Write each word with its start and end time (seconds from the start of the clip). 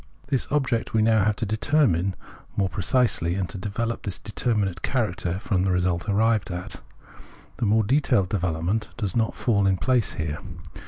This 0.29 0.47
object 0.49 0.95
we 0.95 1.03
have 1.03 1.25
now 1.27 1.31
to 1.33 1.45
determine 1.45 2.15
more 2.57 2.69
pre 2.69 2.81
cisely, 2.81 3.35
and 3.35 3.47
to 3.49 3.57
develop 3.59 4.01
this 4.01 4.17
determinate 4.17 4.81
character 4.81 5.37
from 5.37 5.61
the 5.61 5.69
result 5.69 6.09
arrived 6.09 6.49
at: 6.49 6.81
the 7.57 7.67
more 7.67 7.83
detailed 7.83 8.29
development 8.29 8.89
does 8.97 9.15
not 9.15 9.35
fall 9.35 9.67
in 9.67 9.77
place 9.77 10.13
here. 10.13 10.39